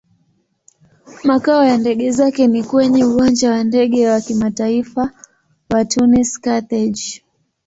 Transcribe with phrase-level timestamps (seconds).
[1.23, 5.11] Makao ya ndege zake ni kwenye Uwanja wa Ndege wa Kimataifa
[5.69, 7.21] wa Tunis-Carthage.